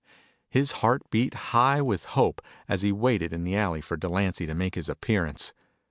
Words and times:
His 0.49 0.71
heart 0.81 1.03
beat 1.11 1.35
high 1.53 1.79
with 1.79 2.05
hope 2.17 2.41
as 2.67 2.81
he 2.81 2.91
waited 2.91 3.31
in 3.33 3.43
the 3.43 3.55
alley 3.55 3.81
for 3.81 3.95
Delancy 3.97 4.47
to 4.47 4.55
make 4.55 4.73
his 4.73 4.89
appearance. 4.89 5.53